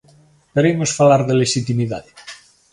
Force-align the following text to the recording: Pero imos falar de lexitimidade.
Pero 0.53 0.69
imos 0.73 0.95
falar 0.99 1.21
de 1.25 1.37
lexitimidade. 1.41 2.09